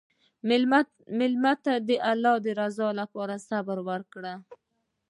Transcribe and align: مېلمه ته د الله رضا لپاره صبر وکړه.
مېلمه 1.19 1.53
ته 1.65 1.73
د 1.87 1.89
الله 2.11 2.35
رضا 2.61 2.87
لپاره 2.99 3.35
صبر 3.49 3.77
وکړه. 3.87 4.33